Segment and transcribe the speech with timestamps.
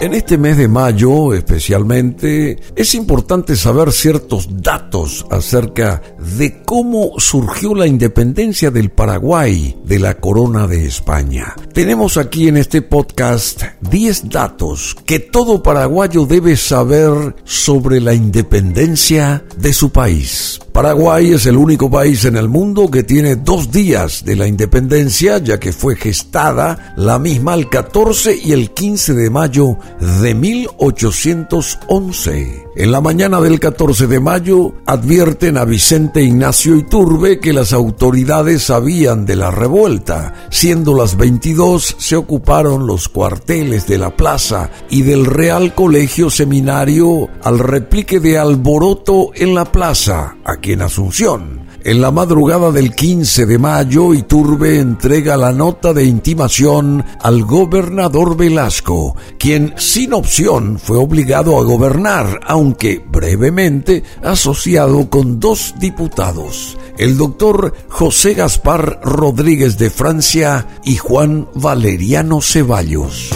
[0.00, 7.74] En este mes de mayo especialmente es importante saber ciertos datos acerca de cómo surgió
[7.74, 11.54] la independencia del Paraguay de la corona de España.
[11.72, 19.44] Tenemos aquí en este podcast 10 datos que todo paraguayo debe saber sobre la independencia
[19.58, 20.60] de su país.
[20.72, 25.38] Paraguay es el único país en el mundo que tiene dos días de la independencia,
[25.38, 29.76] ya que fue gestada la misma el 14 y el 15 de mayo
[30.20, 32.69] de 1811.
[32.80, 38.62] En la mañana del 14 de mayo advierten a Vicente Ignacio Iturbe que las autoridades
[38.62, 40.46] sabían de la revuelta.
[40.48, 47.28] Siendo las 22 se ocuparon los cuarteles de la plaza y del Real Colegio Seminario
[47.42, 51.59] al replique de alboroto en la plaza, aquí en Asunción.
[51.82, 58.36] En la madrugada del 15 de mayo, Iturbe entrega la nota de intimación al gobernador
[58.36, 67.16] Velasco, quien sin opción fue obligado a gobernar, aunque brevemente asociado con dos diputados, el
[67.16, 73.30] doctor José Gaspar Rodríguez de Francia y Juan Valeriano Ceballos.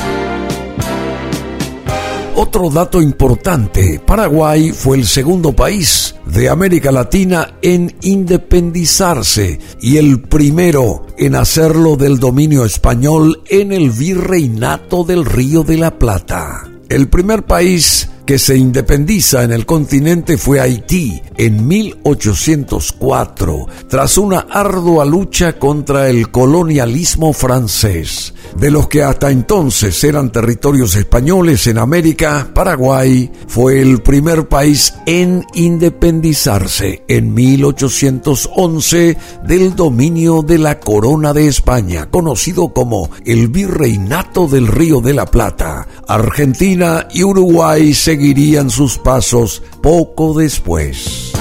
[2.36, 10.22] Otro dato importante, Paraguay fue el segundo país de América Latina en independizarse y el
[10.22, 16.68] primero en hacerlo del dominio español en el virreinato del Río de la Plata.
[16.88, 24.46] El primer país que se independiza en el continente fue Haití en 1804, tras una
[24.50, 28.34] ardua lucha contra el colonialismo francés.
[28.56, 34.94] De los que hasta entonces eran territorios españoles en América, Paraguay fue el primer país
[35.06, 44.46] en independizarse en 1811 del dominio de la Corona de España, conocido como el Virreinato
[44.46, 45.88] del Río de la Plata.
[46.06, 51.32] Argentina y Uruguay se seguirían sus pasos poco después.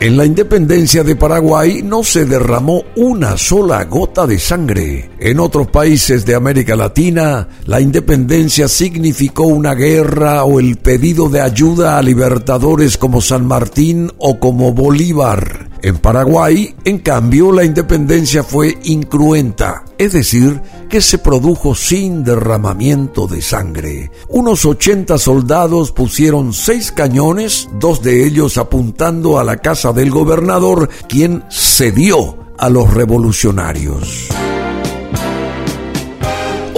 [0.00, 5.10] En la independencia de Paraguay no se derramó una sola gota de sangre.
[5.18, 11.42] En otros países de América Latina, la independencia significó una guerra o el pedido de
[11.42, 15.69] ayuda a libertadores como San Martín o como Bolívar.
[15.82, 23.26] En Paraguay, en cambio, la independencia fue incruenta, es decir, que se produjo sin derramamiento
[23.26, 24.10] de sangre.
[24.28, 30.88] Unos 80 soldados pusieron seis cañones, dos de ellos apuntando a la casa del gobernador,
[31.08, 34.28] quien cedió a los revolucionarios.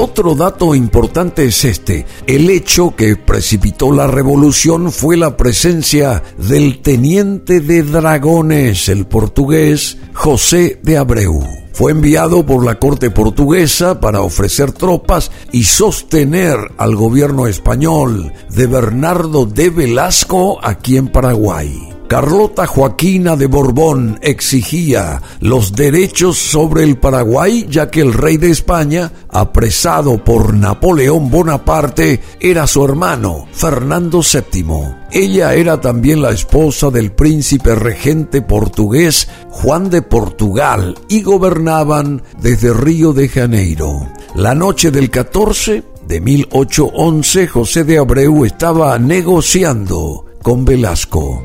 [0.05, 2.07] Otro dato importante es este.
[2.27, 9.99] El hecho que precipitó la revolución fue la presencia del teniente de dragones, el portugués
[10.13, 11.41] José de Abreu.
[11.73, 18.67] Fue enviado por la corte portuguesa para ofrecer tropas y sostener al gobierno español de
[18.67, 21.92] Bernardo de Velasco aquí en Paraguay.
[22.13, 28.51] Carlota Joaquina de Borbón exigía los derechos sobre el Paraguay ya que el rey de
[28.51, 34.95] España, apresado por Napoleón Bonaparte, era su hermano, Fernando VII.
[35.11, 42.75] Ella era también la esposa del príncipe regente portugués Juan de Portugal y gobernaban desde
[42.75, 44.07] Río de Janeiro.
[44.35, 51.43] La noche del 14 de 1811 José de Abreu estaba negociando con Velasco.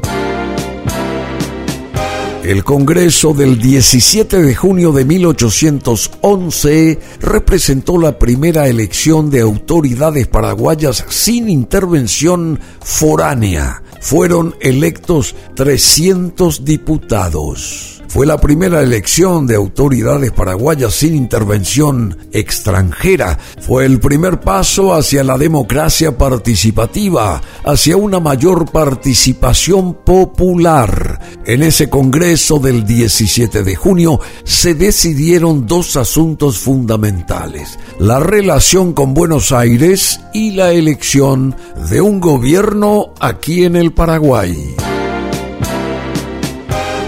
[2.47, 11.03] El Congreso del 17 de junio de 1811 representó la primera elección de autoridades paraguayas
[11.09, 13.83] sin intervención foránea.
[13.99, 17.96] Fueron electos 300 diputados.
[18.17, 23.37] Fue la primera elección de autoridades paraguayas sin intervención extranjera.
[23.61, 31.19] Fue el primer paso hacia la democracia participativa, hacia una mayor participación popular.
[31.45, 39.13] En ese Congreso del 17 de junio se decidieron dos asuntos fundamentales, la relación con
[39.13, 41.55] Buenos Aires y la elección
[41.87, 44.75] de un gobierno aquí en el Paraguay.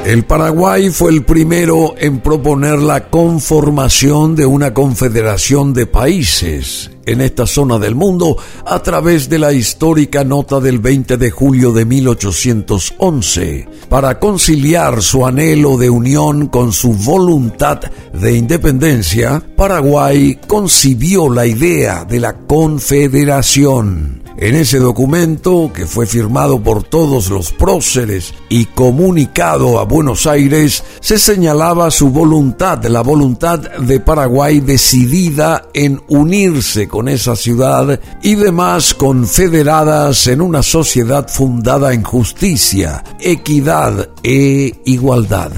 [0.09, 7.21] El Paraguay fue el primero en proponer la conformación de una confederación de países en
[7.21, 8.35] esta zona del mundo
[8.65, 13.69] a través de la histórica nota del 20 de julio de 1811.
[13.87, 17.79] Para conciliar su anhelo de unión con su voluntad
[18.11, 24.18] de independencia, Paraguay concibió la idea de la confederación.
[24.41, 30.81] En ese documento, que fue firmado por todos los próceres y comunicado a Buenos Aires,
[31.01, 38.35] se señalaba su voluntad, la voluntad de Paraguay decidida en unirse con esa ciudad y
[38.35, 45.51] demás confederadas en una sociedad fundada en justicia, equidad e igualdad.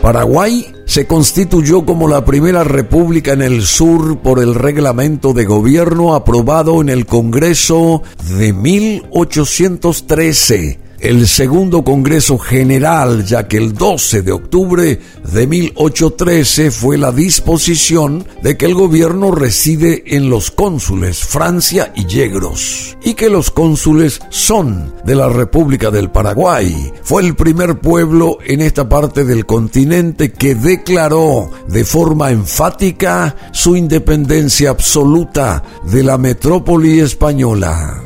[0.00, 6.14] Paraguay se constituyó como la primera república en el sur por el reglamento de gobierno
[6.14, 8.02] aprobado en el Congreso
[8.38, 14.98] de 1813 el segundo Congreso General, ya que el 12 de octubre
[15.32, 22.06] de 1813 fue la disposición de que el gobierno reside en los cónsules Francia y
[22.06, 26.90] Yegros, y que los cónsules son de la República del Paraguay.
[27.02, 33.76] Fue el primer pueblo en esta parte del continente que declaró de forma enfática su
[33.76, 38.04] independencia absoluta de la metrópoli española.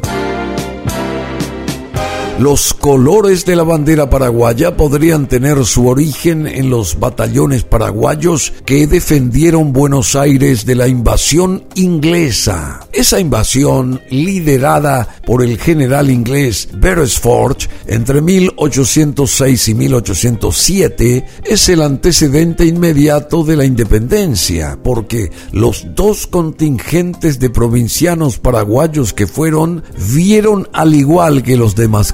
[2.38, 8.86] Los colores de la bandera paraguaya podrían tener su origen en los batallones paraguayos que
[8.86, 12.80] defendieron Buenos Aires de la invasión inglesa.
[12.92, 22.64] Esa invasión, liderada por el general inglés Beresford entre 1806 y 1807, es el antecedente
[22.64, 29.82] inmediato de la independencia, porque los dos contingentes de provincianos paraguayos que fueron
[30.14, 32.12] vieron al igual que los demás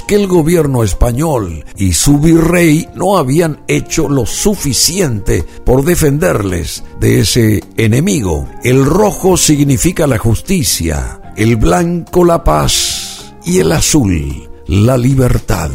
[0.00, 7.20] que el gobierno español y su virrey no habían hecho lo suficiente por defenderles de
[7.20, 8.48] ese enemigo.
[8.64, 15.70] El rojo significa la justicia, el blanco la paz y el azul la libertad.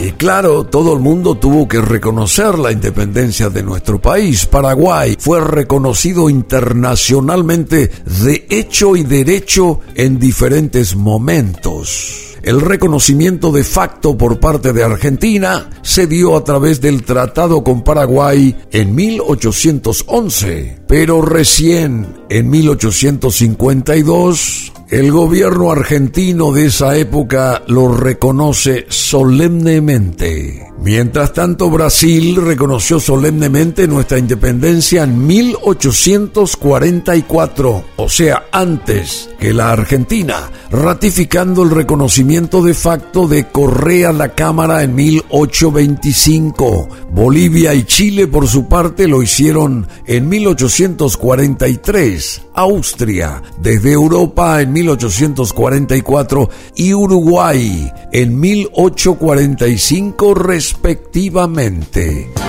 [0.04, 4.44] Y claro, todo el mundo tuvo que reconocer la independencia de nuestro país.
[4.44, 7.90] Paraguay fue reconocido internacionalmente
[8.20, 12.36] de hecho y derecho en diferentes momentos.
[12.42, 17.82] El reconocimiento de facto por parte de Argentina se dio a través del Tratado con
[17.82, 28.86] Paraguay en 1811, pero recién en 1852 el gobierno argentino de esa época lo reconoce
[28.88, 30.74] solemnemente.
[30.84, 40.50] Mientras tanto, Brasil reconoció solemnemente nuestra independencia en 1844, o sea, antes que la Argentina,
[40.70, 46.88] ratificando el reconocimiento de facto de Correa la Cámara en 1825.
[47.10, 52.42] Bolivia y Chile, por su parte, lo hicieron en 1843.
[52.52, 62.43] Austria, desde Europa en 1844 y Uruguay en 1845 respectivamente.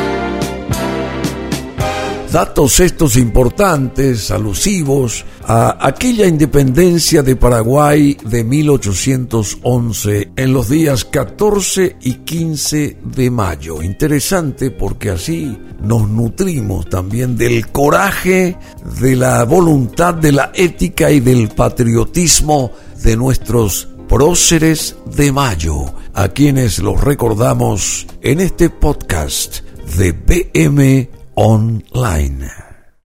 [2.31, 11.95] Datos estos importantes, alusivos a aquella independencia de Paraguay de 1811 en los días 14
[12.01, 13.81] y 15 de mayo.
[13.81, 18.57] Interesante porque así nos nutrimos también del coraje,
[18.99, 26.27] de la voluntad, de la ética y del patriotismo de nuestros próceres de mayo, a
[26.29, 29.59] quienes los recordamos en este podcast
[29.97, 32.64] de BM Online.